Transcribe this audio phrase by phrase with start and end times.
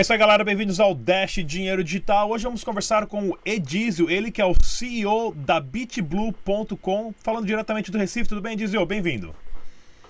[0.00, 0.42] É isso aí, galera.
[0.42, 2.30] Bem-vindos ao Dash Dinheiro Digital.
[2.30, 7.90] Hoje vamos conversar com o Edizio, ele que é o CEO da BitBlue.com, falando diretamente
[7.90, 8.26] do Recife.
[8.26, 8.86] Tudo bem, Edizio?
[8.86, 9.34] Bem-vindo.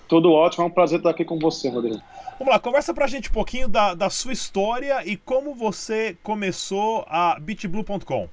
[0.07, 2.01] Tudo ótimo, é um prazer estar aqui com você, Rodrigo.
[2.39, 7.03] Vamos lá, conversa pra gente um pouquinho da, da sua história e como você começou
[7.09, 8.29] a BitBlue.com.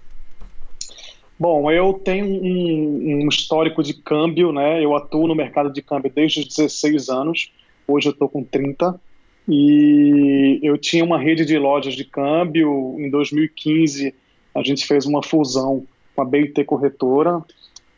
[1.37, 4.81] Bom, eu tenho um, um, histórico de câmbio, né?
[4.81, 7.53] Eu atuo no mercado de câmbio desde os 16 anos.
[7.85, 9.08] Hoje eu estou com 30.
[9.49, 12.97] E eu tinha uma rede de lojas de câmbio.
[12.99, 14.15] Em 2015,
[14.55, 17.43] a gente fez uma fusão com a BIT Corretora.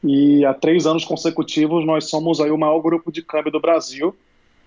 [0.02, 4.14] E há três anos consecutivos, nós somos aí o maior grupo de câmbio do Brasil.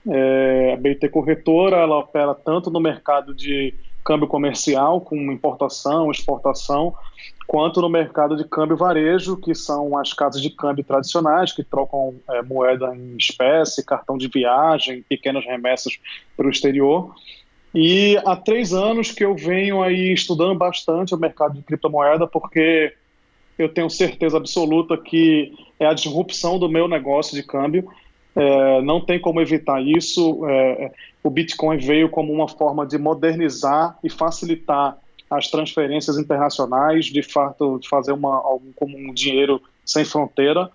[0.07, 3.73] É, a BIT Corretora, ela opera tanto no mercado de
[4.03, 6.93] câmbio comercial, com importação, exportação,
[7.47, 12.15] quanto no mercado de câmbio varejo, que são as casas de câmbio tradicionais, que trocam
[12.29, 15.97] é, moeda em espécie, cartão de viagem, pequenas remessas
[16.35, 17.13] para o exterior.
[17.73, 22.93] E há três anos que eu venho aí estudando bastante o mercado de criptomoeda, porque
[23.57, 27.87] eu tenho certeza absoluta que é a disrupção do meu negócio de câmbio.
[28.35, 30.47] É, não tem como evitar isso.
[30.47, 30.91] É,
[31.23, 34.97] o Bitcoin veio como uma forma de modernizar e facilitar
[35.29, 40.69] as transferências internacionais, de fato, de fazer uma, algo como um dinheiro sem fronteira.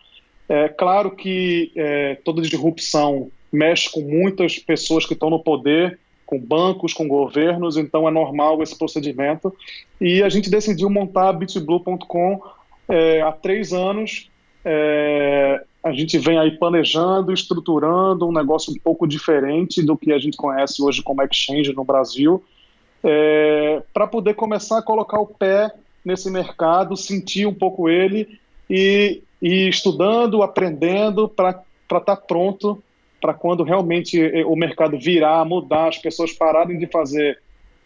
[0.48, 6.38] É claro que é, toda disrupção mexe com muitas pessoas que estão no poder, com
[6.38, 9.54] bancos, com governos, então é normal esse procedimento.
[10.00, 12.42] E a gente decidiu montar a BitBlue.com
[12.88, 14.30] é, há três anos.
[14.64, 20.18] É, a gente vem aí planejando, estruturando um negócio um pouco diferente do que a
[20.18, 22.42] gente conhece hoje como exchange no Brasil
[23.02, 25.72] é, para poder começar a colocar o pé
[26.04, 32.82] nesse mercado, sentir um pouco ele e, e estudando, aprendendo para estar tá pronto
[33.20, 37.38] para quando realmente é, o mercado virar, mudar, as pessoas pararem de fazer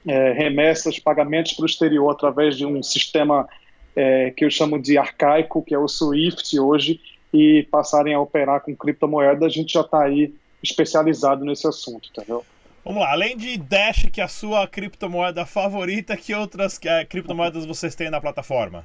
[0.06, 3.48] é, remessas, pagamentos para o exterior através de um sistema
[3.94, 7.00] é, que eu chamo de arcaico, que é o SWIFT hoje,
[7.32, 12.44] e passarem a operar com criptomoedas, a gente já está aí especializado nesse assunto, entendeu?
[12.84, 17.64] Vamos lá, além de Dash, que é a sua criptomoeda favorita, que outras é, criptomoedas
[17.64, 18.84] vocês têm na plataforma?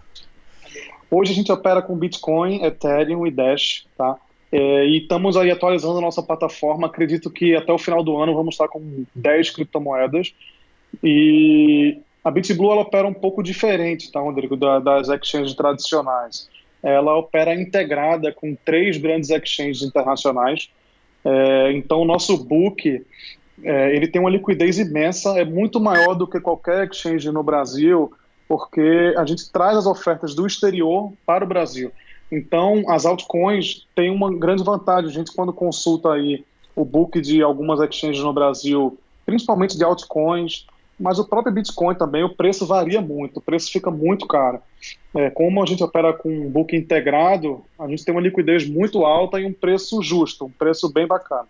[1.09, 4.18] Hoje a gente opera com Bitcoin, Ethereum e Dash, tá?
[4.52, 6.88] É, e estamos aí atualizando a nossa plataforma.
[6.88, 10.34] Acredito que até o final do ano vamos estar com 10 criptomoedas.
[11.03, 16.50] E a BitBlue ela opera um pouco diferente, tá, Rodrigo, da, das exchanges tradicionais.
[16.82, 20.70] Ela opera integrada com três grandes exchanges internacionais.
[21.26, 23.04] É, então, o nosso book
[23.64, 28.12] é, ele tem uma liquidez imensa, é muito maior do que qualquer exchange no Brasil,
[28.48, 31.92] porque a gente traz as ofertas do exterior para o Brasil.
[32.32, 35.10] Então, as altcoins têm uma grande vantagem.
[35.10, 36.46] A gente, quando consulta aí
[36.76, 40.68] o book de algumas exchanges no Brasil, principalmente de altcoins,
[41.00, 44.59] mas o próprio Bitcoin também, o preço varia muito, o preço fica muito caro.
[45.16, 49.06] É, como a gente opera com um book integrado, a gente tem uma liquidez muito
[49.06, 51.47] alta e um preço justo, um preço bem bacana.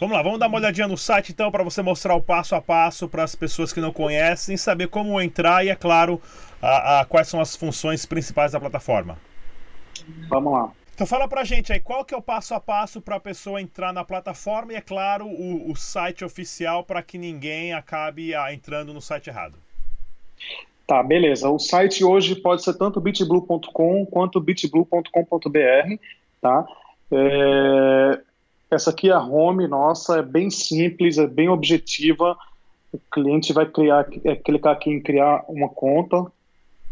[0.00, 2.60] Vamos lá, vamos dar uma olhadinha no site então para você mostrar o passo a
[2.60, 6.20] passo para as pessoas que não conhecem, saber como entrar e, é claro,
[6.60, 9.16] a, a, quais são as funções principais da plataforma.
[10.28, 10.72] Vamos lá.
[10.94, 13.60] Então fala pra gente aí, qual que é o passo a passo para a pessoa
[13.60, 18.54] entrar na plataforma e, é claro, o, o site oficial para que ninguém acabe ah,
[18.54, 19.56] entrando no site errado.
[20.86, 21.50] Tá, beleza.
[21.50, 25.94] O site hoje pode ser tanto bitblue.com quanto bitblue.com.br,
[26.40, 26.66] tá?
[27.10, 28.20] É,
[28.70, 32.36] essa aqui é a home nossa, é bem simples, é bem objetiva.
[32.92, 36.24] O cliente vai criar, é, clicar aqui em criar uma conta,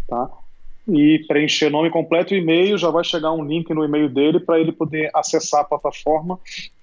[0.09, 0.29] tá?
[0.88, 4.59] E preencher nome completo e e-mail, já vai chegar um link no e-mail dele para
[4.59, 6.38] ele poder acessar a plataforma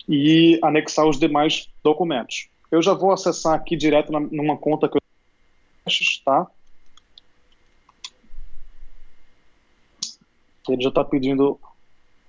[0.08, 2.48] e anexar os demais documentos.
[2.72, 5.02] Eu já vou acessar aqui direto na, numa conta que eu
[6.24, 6.48] tá?
[10.70, 11.60] Ele já está pedindo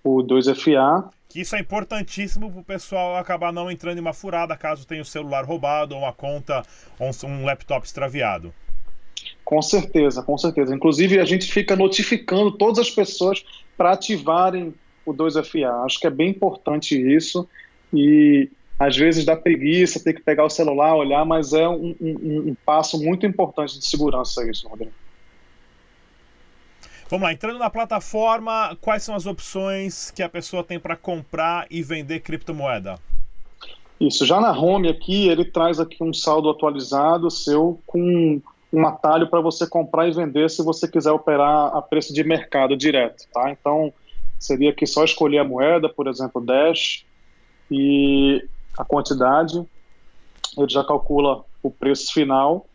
[0.03, 1.11] o 2FA.
[1.29, 5.03] Que isso é importantíssimo para o pessoal acabar não entrando em uma furada caso tenha
[5.03, 6.63] o celular roubado ou uma conta
[6.99, 8.53] ou um laptop extraviado.
[9.51, 10.73] Com certeza, com certeza.
[10.73, 13.45] Inclusive, a gente fica notificando todas as pessoas
[13.77, 14.73] para ativarem
[15.05, 15.85] o 2FA.
[15.85, 17.49] Acho que é bem importante isso.
[17.93, 18.49] E
[18.79, 22.57] às vezes dá preguiça ter que pegar o celular, olhar, mas é um, um, um
[22.65, 24.93] passo muito importante de segurança isso, Rodrigo.
[27.09, 31.67] Vamos lá, entrando na plataforma, quais são as opções que a pessoa tem para comprar
[31.69, 33.01] e vender criptomoeda?
[34.01, 38.41] Isso, já na home aqui, ele traz aqui um saldo atualizado seu com
[38.73, 42.77] um atalho para você comprar e vender se você quiser operar a preço de mercado
[42.77, 43.51] direto, tá?
[43.51, 43.93] Então,
[44.39, 47.05] seria aqui só escolher a moeda, por exemplo, Dash,
[47.71, 48.47] e
[48.79, 49.63] a quantidade,
[50.57, 52.67] ele já calcula o preço final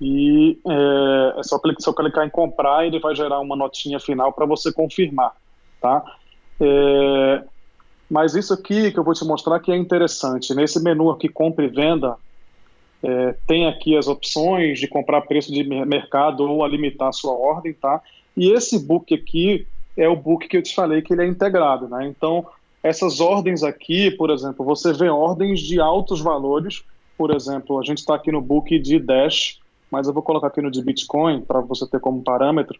[0.00, 4.32] e é, é só, clicar, só clicar em comprar ele vai gerar uma notinha final
[4.32, 5.32] para você confirmar,
[5.80, 6.04] tá?
[6.60, 7.44] É,
[8.10, 10.54] mas isso aqui que eu vou te mostrar que é interessante.
[10.54, 12.16] Nesse menu aqui, compra e venda,
[13.02, 17.32] é, tem aqui as opções de comprar preço de mercado ou a limitar a sua
[17.32, 18.00] ordem, tá?
[18.36, 19.66] E esse book aqui
[19.96, 22.06] é o book que eu te falei que ele é integrado, né?
[22.06, 22.46] Então,
[22.82, 26.84] essas ordens aqui, por exemplo, você vê ordens de altos valores,
[27.16, 29.58] por exemplo, a gente está aqui no book de Dash,
[29.90, 32.78] mas eu vou colocar aqui no de Bitcoin para você ter como parâmetro.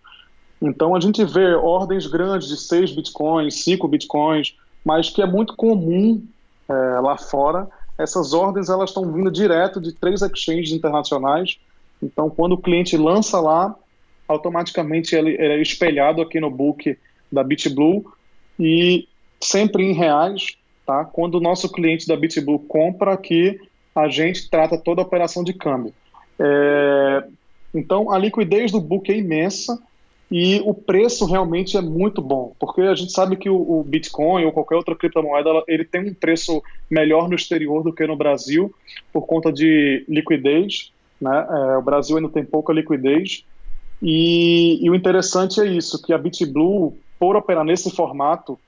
[0.60, 4.54] Então, a gente vê ordens grandes de 6 Bitcoins, 5 Bitcoins,
[4.84, 6.22] mas que é muito comum
[6.68, 7.68] é, lá fora.
[7.98, 11.58] Essas ordens elas estão vindo direto de três exchanges internacionais.
[12.02, 13.74] Então, quando o cliente lança lá,
[14.28, 16.96] automaticamente ele, é espelhado aqui no book
[17.30, 18.04] da BitBlue
[18.58, 19.08] e
[19.40, 21.04] sempre em reais, tá?
[21.04, 23.58] Quando o nosso cliente da BitBlue compra aqui,
[23.94, 25.94] a gente trata toda a operação de câmbio.
[26.38, 27.24] É,
[27.74, 29.80] então, a liquidez do book é imensa
[30.30, 34.44] e o preço realmente é muito bom, porque a gente sabe que o, o Bitcoin
[34.44, 38.74] ou qualquer outra criptomoeda ele tem um preço melhor no exterior do que no Brasil
[39.12, 40.92] por conta de liquidez.
[41.20, 41.46] Né?
[41.48, 43.44] É, o Brasil ainda tem pouca liquidez
[44.02, 48.58] e, e, o interessante é isso, que a BitBlue, por operar nesse formato,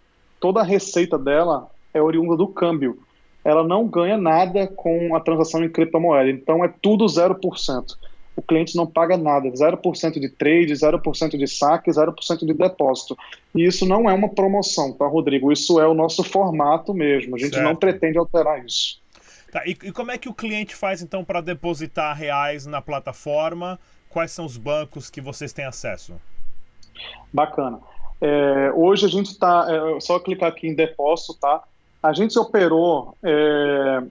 [0.41, 2.99] toda a receita dela é oriunda do câmbio.
[3.45, 7.97] Ela não ganha nada com a transação em criptomoeda, então é tudo 0%.
[8.39, 13.19] O cliente não paga nada, 0% de trade, 0% de saque, 0% de depósito.
[13.53, 15.51] E isso não é uma promoção, tá, Rodrigo?
[15.51, 17.35] Isso é o nosso formato mesmo.
[17.35, 17.65] A gente certo.
[17.65, 19.01] não pretende alterar isso.
[19.51, 23.77] Tá, e, e como é que o cliente faz então para depositar reais na plataforma?
[24.09, 26.15] Quais são os bancos que vocês têm acesso?
[27.33, 27.81] Bacana.
[28.21, 31.65] É, hoje a gente está, é, só clicar aqui em depósito, tá?
[32.01, 34.03] A gente operou, é,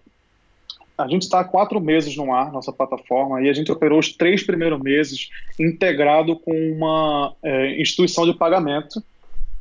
[0.98, 4.12] a gente está há quatro meses no ar, nossa plataforma, e a gente operou os
[4.12, 5.30] três primeiros meses
[5.60, 9.04] integrado com uma é, instituição de pagamento.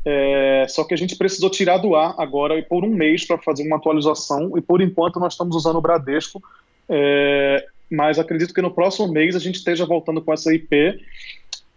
[0.05, 3.67] É, só que a gente precisou tirar do ar agora por um mês para fazer
[3.67, 6.41] uma atualização, e por enquanto nós estamos usando o Bradesco
[6.89, 11.01] é, mas acredito que no próximo mês a gente esteja voltando com essa IP.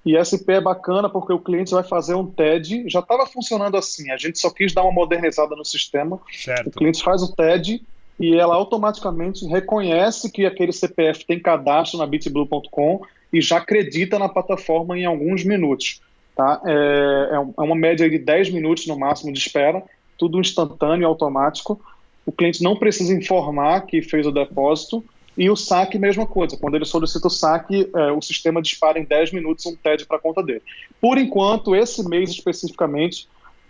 [0.06, 2.86] E essa IP é bacana porque o cliente vai fazer um TED.
[2.88, 6.20] Já estava funcionando assim, a gente só quis dar uma modernizada no sistema.
[6.32, 6.68] Certo.
[6.68, 7.82] O cliente faz o TED
[8.20, 13.02] e ela automaticamente reconhece que aquele CPF tem cadastro na bitblue.com
[13.32, 16.02] e já acredita na plataforma em alguns minutos.
[16.36, 16.62] Tá?
[16.66, 19.84] É, é, é uma média de 10 minutos no máximo de espera,
[20.18, 21.80] tudo instantâneo, automático.
[22.26, 25.04] O cliente não precisa informar que fez o depósito
[25.38, 26.58] e o saque, mesma coisa.
[26.58, 30.18] Quando ele solicita o saque, é, o sistema dispara em 10 minutos um TED para
[30.18, 30.62] a conta dele.
[31.00, 33.28] Por enquanto, esse mês especificamente,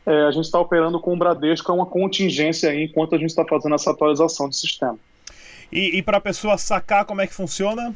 [0.10, 3.30] é, a gente está operando com o Bradesco, é uma contingência aí, enquanto a gente
[3.30, 4.98] está fazendo essa atualização de sistema.
[5.72, 7.96] E, e para a pessoa sacar, como é que funciona?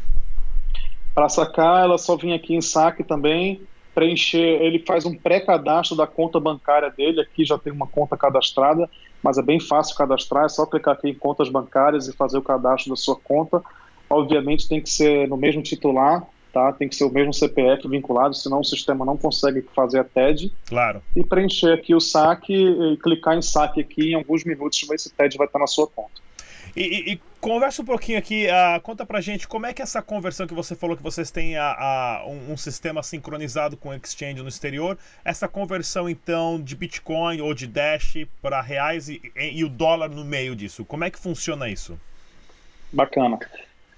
[1.16, 3.62] Para sacar, ela só vem aqui em saque também,
[3.96, 8.88] preencher, ele faz um pré-cadastro da conta bancária dele, aqui já tem uma conta cadastrada,
[9.24, 12.44] mas é bem fácil cadastrar, é só clicar aqui em contas bancárias e fazer o
[12.44, 13.60] cadastro da sua conta.
[14.08, 16.72] Obviamente tem que ser no mesmo titular, tá?
[16.72, 20.54] Tem que ser o mesmo CPF vinculado, senão o sistema não consegue fazer a TED.
[20.68, 21.02] Claro.
[21.16, 25.36] E preencher aqui o saque e clicar em saque aqui, em alguns minutos esse TED
[25.38, 26.22] vai estar na sua conta.
[26.76, 30.02] E, e, e, conversa um pouquinho aqui, uh, conta pra gente como é que essa
[30.02, 33.94] conversão que você falou que vocês têm a, a um, um, sistema sincronizado com o
[33.94, 39.64] exchange no exterior, essa conversão então de Bitcoin ou de Dash para reais e, e,
[39.64, 42.00] o dólar no meio disso, como é que funciona isso?
[42.92, 43.38] Bacana.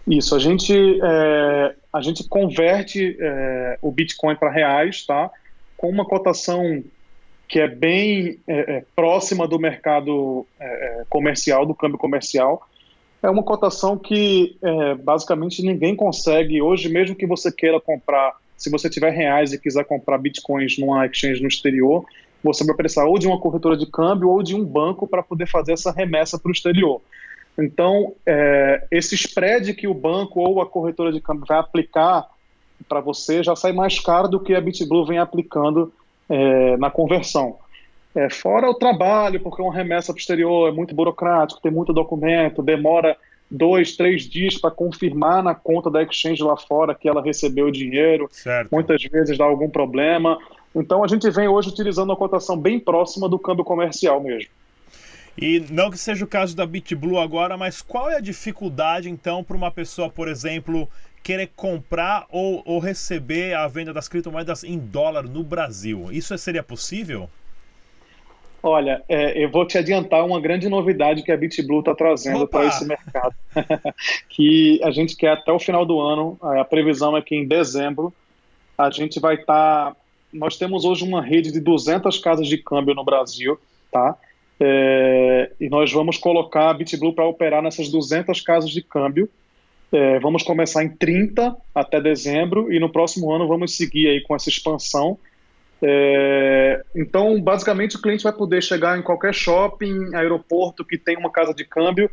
[0.07, 5.31] Isso, a gente, é, a gente converte é, o Bitcoin para reais, tá?
[5.75, 6.83] Com uma cotação
[7.47, 12.67] que é bem é, é, próxima do mercado é, é, comercial, do câmbio comercial.
[13.21, 14.55] É uma cotação que
[15.03, 19.83] basicamente ninguém consegue hoje, mesmo que você queira comprar, se você tiver reais e quiser
[19.83, 22.05] comprar bitcoins numa exchange no exterior,
[22.43, 25.47] você vai precisar ou de uma corretora de câmbio ou de um banco para poder
[25.47, 27.01] fazer essa remessa para o exterior.
[27.57, 32.27] Então, é, esse spread que o banco ou a corretora de câmbio vai aplicar
[32.89, 35.91] para você já sai mais caro do que a BitBlue vem aplicando
[36.29, 37.57] é, na conversão.
[38.13, 43.17] É, fora o trabalho, porque uma remessa posterior é muito burocrático, tem muito documento, demora
[43.49, 47.71] dois, três dias para confirmar na conta da exchange lá fora que ela recebeu o
[47.71, 48.27] dinheiro.
[48.31, 48.69] Certo.
[48.71, 50.37] Muitas vezes dá algum problema.
[50.73, 54.49] Então a gente vem hoje utilizando uma cotação bem próxima do câmbio comercial mesmo.
[55.37, 59.43] E não que seja o caso da BitBlue agora, mas qual é a dificuldade então
[59.43, 60.89] para uma pessoa, por exemplo,
[61.25, 66.11] querer comprar ou, ou receber a venda das criptomoedas em dólar no Brasil.
[66.11, 67.27] Isso seria possível?
[68.61, 72.65] Olha, é, eu vou te adiantar uma grande novidade que a BitBlue está trazendo para
[72.65, 73.35] esse mercado,
[74.29, 78.13] que a gente quer até o final do ano, a previsão é que em dezembro
[78.77, 79.91] a gente vai estar...
[79.91, 79.95] Tá,
[80.31, 83.59] nós temos hoje uma rede de 200 casas de câmbio no Brasil,
[83.91, 84.15] tá?
[84.59, 89.29] É, e nós vamos colocar a BitBlue para operar nessas 200 casas de câmbio.
[89.91, 94.35] É, vamos começar em 30 até dezembro e no próximo ano vamos seguir aí com
[94.35, 95.17] essa expansão
[95.81, 101.29] é, então, basicamente, o cliente vai poder chegar em qualquer shopping, aeroporto que tem uma
[101.29, 102.09] casa de câmbio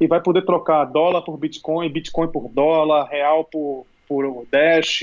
[0.00, 5.02] e vai poder trocar dólar por Bitcoin, Bitcoin por dólar, real por, por Dash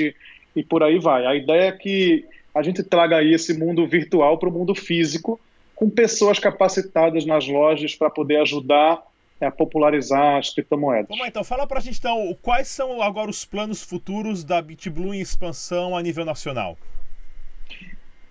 [0.55, 1.25] e por aí vai.
[1.25, 5.39] A ideia é que a gente traga aí esse mundo virtual para o mundo físico,
[5.79, 9.01] com pessoas capacitadas nas lojas para poder ajudar
[9.39, 11.07] a popularizar as criptomoedas.
[11.07, 15.15] Vamos então, fala para a gente então, quais são agora os planos futuros da BitBlue
[15.15, 16.77] em expansão a nível nacional?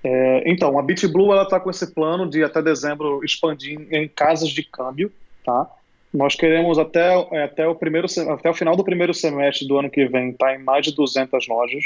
[0.04, 4.50] É, então, a BitBlue ela está com esse plano de até dezembro expandir em casas
[4.50, 5.10] de câmbio,
[5.42, 5.66] tá?
[6.12, 9.88] Nós queremos até, é, até, o primeiro, até o final do primeiro semestre do ano
[9.88, 11.84] que vem estar tá em mais de 200 lojas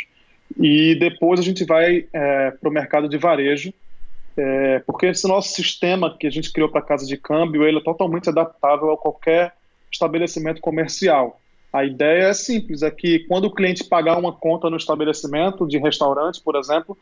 [0.59, 3.73] e depois a gente vai é, para o mercado de varejo,
[4.37, 7.83] é, porque esse nosso sistema que a gente criou para casa de câmbio ele é
[7.83, 9.53] totalmente adaptável a qualquer
[9.91, 11.41] estabelecimento comercial.
[11.73, 15.79] A ideia é simples, é que quando o cliente pagar uma conta no estabelecimento de
[15.79, 16.97] restaurante, por exemplo,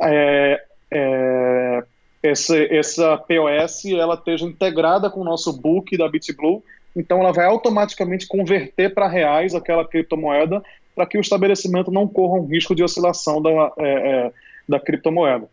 [0.00, 1.84] é, é,
[2.22, 6.62] essa, essa POS ela esteja integrada com o nosso book da BitBlue,
[6.96, 10.62] então ela vai automaticamente converter para reais aquela criptomoeda
[10.94, 13.88] para que o estabelecimento não corra um risco de oscilação da, é,
[14.26, 14.32] é
[14.68, 15.48] da criptomoeda.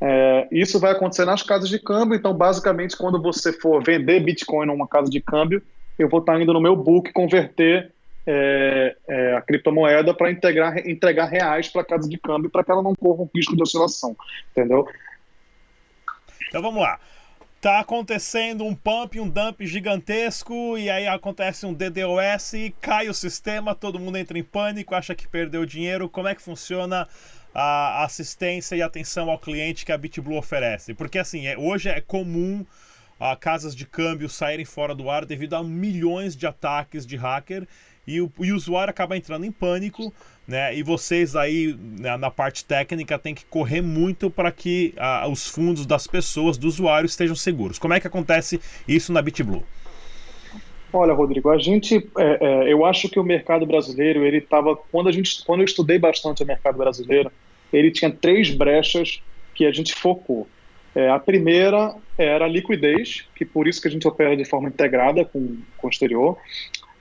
[0.00, 4.66] É, isso vai acontecer nas casas de câmbio, então basicamente quando você for vender Bitcoin
[4.66, 5.62] numa casa de câmbio,
[5.98, 7.92] eu vou estar indo no meu book converter
[8.26, 12.82] é, é, a criptomoeda para entregar reais para a casa de câmbio para que ela
[12.82, 14.16] não corra um risco de oscilação,
[14.52, 14.86] entendeu?
[16.48, 16.98] Então vamos lá.
[17.60, 23.74] Tá acontecendo um pump, um dump gigantesco, e aí acontece um DDoS, cai o sistema,
[23.74, 26.08] todo mundo entra em pânico, acha que perdeu dinheiro.
[26.08, 27.06] Como é que funciona
[27.54, 30.94] a assistência e atenção ao cliente que a BitBlue oferece?
[30.94, 32.64] Porque assim, é, hoje é comum
[33.18, 37.66] a casas de câmbio saírem fora do ar devido a milhões de ataques de hacker
[38.06, 40.12] e o, e o usuário acaba entrando em pânico,
[40.48, 40.74] né?
[40.74, 45.46] E vocês aí né, na parte técnica tem que correr muito para que a, os
[45.46, 47.78] fundos das pessoas, do usuário, estejam seguros.
[47.78, 49.62] Como é que acontece isso na BitBlue?
[50.92, 55.08] Olha, Rodrigo, a gente, é, é, eu acho que o mercado brasileiro, ele estava, quando
[55.08, 57.30] a gente, quando eu estudei bastante o mercado brasileiro,
[57.72, 59.22] ele tinha três brechas
[59.54, 60.46] que a gente focou.
[60.94, 64.68] É, a primeira era a liquidez, que por isso que a gente opera de forma
[64.68, 66.36] integrada com, com o exterior.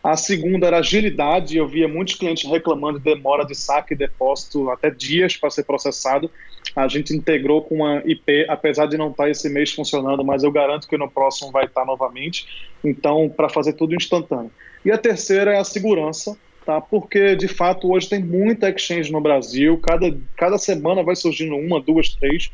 [0.03, 1.57] A segunda era agilidade.
[1.57, 5.63] Eu via muitos clientes reclamando de demora de saque e depósito até dias para ser
[5.63, 6.31] processado.
[6.75, 10.51] A gente integrou com uma IP, apesar de não estar esse mês funcionando, mas eu
[10.51, 12.47] garanto que no próximo vai estar novamente.
[12.83, 14.51] Então, para fazer tudo instantâneo.
[14.85, 16.38] E a terceira é a segurança,
[16.69, 16.79] tá?
[16.79, 19.75] Porque de fato hoje tem muita exchange no Brasil.
[19.79, 22.51] Cada, cada semana vai surgindo uma, duas, três.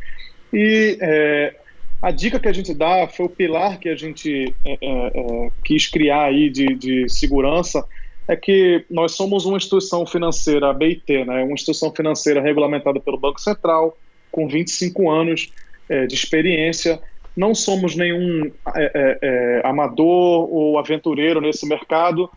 [0.54, 1.54] E é,
[2.02, 5.52] a dica que a gente dá foi o pilar que a gente é, é, é,
[5.66, 7.86] quis criar aí de, de segurança
[8.26, 13.20] é que nós somos uma instituição financeira, a BIT, né, uma instituição financeira regulamentada pelo
[13.20, 13.98] Banco Central,
[14.32, 15.52] com 25 anos
[15.90, 17.02] é, de experiência.
[17.36, 22.30] Não somos nenhum é, é, é amador ou aventureiro nesse mercado.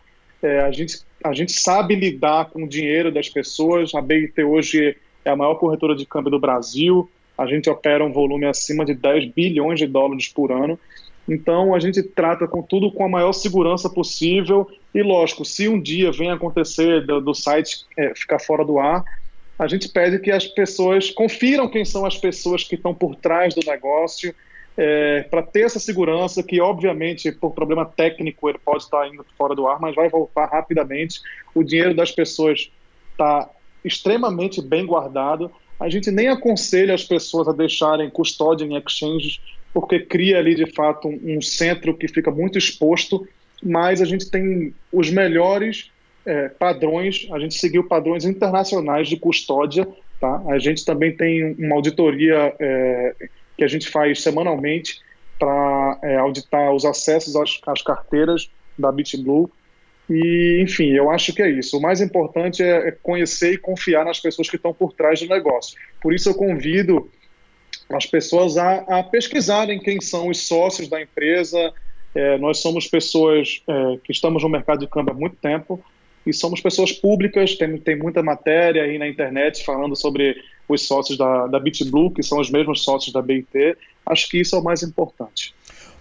[0.43, 3.93] a, gente, a gente sabe lidar com o dinheiro das pessoas.
[3.93, 4.95] A BIT hoje
[5.25, 7.09] é a maior corretora de câmbio do Brasil
[7.39, 10.77] a gente opera um volume acima de 10 bilhões de dólares por ano.
[11.25, 14.69] Então, a gente trata com tudo com a maior segurança possível.
[14.93, 19.05] E, lógico, se um dia vem acontecer do, do site é, ficar fora do ar,
[19.57, 23.55] a gente pede que as pessoas confiram quem são as pessoas que estão por trás
[23.55, 24.35] do negócio,
[24.79, 29.53] é, para ter essa segurança, que obviamente por problema técnico ele pode estar indo fora
[29.53, 31.19] do ar, mas vai voltar rapidamente.
[31.53, 32.71] O dinheiro das pessoas
[33.11, 33.49] está
[33.83, 39.39] extremamente bem guardado a gente nem aconselha as pessoas a deixarem custódia em exchanges,
[39.73, 43.25] porque cria ali de fato um, um centro que fica muito exposto,
[43.63, 45.89] mas a gente tem os melhores
[46.25, 49.87] é, padrões, a gente seguiu padrões internacionais de custódia,
[50.19, 50.43] tá?
[50.49, 53.15] A gente também tem uma auditoria é,
[53.59, 54.99] que a gente faz semanalmente
[55.37, 59.51] para é, auditar os acessos às, às carteiras da BitBlue
[60.09, 61.77] e, enfim, eu acho que é isso.
[61.77, 65.27] O mais importante é, é conhecer e confiar nas pessoas que estão por trás do
[65.27, 65.77] negócio.
[66.01, 67.09] Por isso, eu convido
[67.89, 71.71] as pessoas a, a pesquisarem quem são os sócios da empresa.
[72.15, 75.83] É, nós somos pessoas é, que estamos no mercado de câmbio há muito tempo.
[76.25, 80.35] E somos pessoas públicas, tem, tem muita matéria aí na internet falando sobre
[80.67, 83.75] os sócios da, da BitBlue, que são os mesmos sócios da BIT.
[84.05, 85.53] Acho que isso é o mais importante.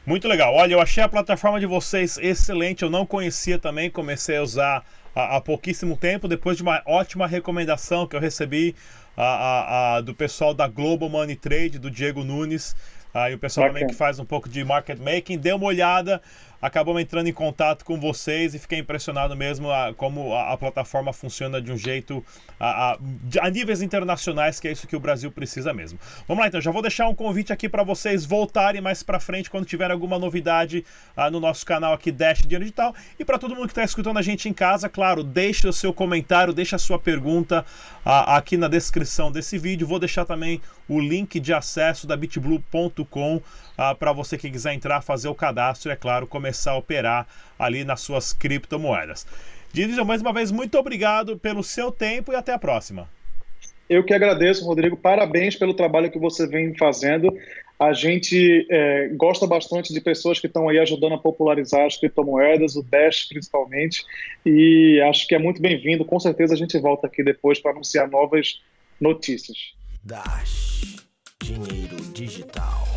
[0.05, 0.55] Muito legal.
[0.55, 2.83] Olha, eu achei a plataforma de vocês excelente.
[2.83, 4.85] Eu não conhecia também, comecei a usar
[5.15, 8.75] há, há pouquíssimo tempo, depois de uma ótima recomendação que eu recebi
[9.17, 12.75] a, a, a, do pessoal da Global Money Trade, do Diego Nunes.
[13.13, 13.81] Aí o pessoal Bacana.
[13.81, 16.23] também que faz um pouco de market making, dê uma olhada
[16.61, 21.13] acabamos entrando em contato com vocês e fiquei impressionado mesmo a, como a, a, plataforma
[21.13, 22.25] funciona de um jeito
[22.59, 22.99] a, a,
[23.43, 25.99] a, níveis internacionais, que é isso que o Brasil precisa mesmo.
[26.27, 29.49] Vamos lá então, já vou deixar um convite aqui para vocês voltarem mais para frente
[29.49, 30.85] quando tiver alguma novidade
[31.17, 32.95] ah, no nosso canal aqui Dash Dinheiro Digital.
[33.19, 35.93] E para todo mundo que está escutando a gente em casa, claro, deixe o seu
[35.93, 37.65] comentário, deixe a sua pergunta
[38.05, 39.87] ah, aqui na descrição desse vídeo.
[39.87, 43.41] Vou deixar também o link de acesso da bitblue.com
[43.77, 47.27] ah, para você que quiser entrar, fazer o cadastro e, é claro, começar a operar
[47.59, 49.27] ali nas suas criptomoedas.
[49.73, 53.09] Diesel, mais uma vez, muito obrigado pelo seu tempo e até a próxima.
[53.89, 54.97] Eu que agradeço, Rodrigo.
[54.97, 57.35] Parabéns pelo trabalho que você vem fazendo.
[57.79, 62.75] A gente é, gosta bastante de pessoas que estão aí ajudando a popularizar as criptomoedas,
[62.77, 64.05] o Dash principalmente,
[64.45, 66.05] e acho que é muito bem-vindo.
[66.05, 68.61] Com certeza a gente volta aqui depois para anunciar novas
[69.01, 69.73] notícias.
[70.03, 71.07] Dash
[71.41, 72.88] Dinheiro Digital.